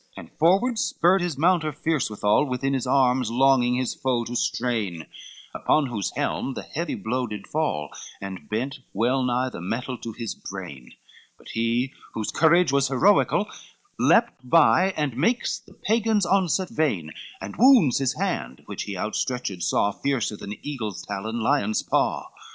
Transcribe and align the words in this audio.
XCVI 0.01 0.17
And 0.17 0.31
forward 0.39 0.79
spurred 0.79 1.21
his 1.21 1.37
mounture 1.37 1.71
fierce 1.71 2.09
withal, 2.09 2.45
Within 2.49 2.73
his 2.73 2.87
arms 2.87 3.29
longing 3.29 3.75
his 3.75 3.93
foe 3.93 4.25
to 4.25 4.35
strain, 4.35 5.05
Upon 5.53 5.85
whose 5.85 6.11
helm 6.15 6.55
the 6.55 6.63
heavy 6.63 6.95
blow 6.95 7.27
did 7.27 7.45
fall, 7.45 7.89
And 8.19 8.49
bent 8.49 8.79
well 8.93 9.21
nigh 9.21 9.49
the 9.49 9.61
metal 9.61 9.99
to 9.99 10.11
his 10.13 10.33
brain: 10.33 10.93
But 11.37 11.49
he, 11.49 11.93
whose 12.15 12.31
courage 12.31 12.71
was 12.71 12.87
heroical, 12.87 13.45
Leapt 13.99 14.49
by, 14.49 14.89
and 14.97 15.15
makes 15.15 15.59
the 15.59 15.75
Pagan's 15.75 16.25
onset 16.25 16.69
vain, 16.69 17.11
And 17.39 17.53
wounds 17.59 17.99
his 17.99 18.15
hand, 18.17 18.63
which 18.65 18.85
he 18.85 18.97
outstretched 18.97 19.61
saw, 19.61 19.91
Fiercer 19.91 20.35
than 20.35 20.55
eagles' 20.63 21.03
talon, 21.05 21.41
lions' 21.41 21.83
paw. 21.83 22.31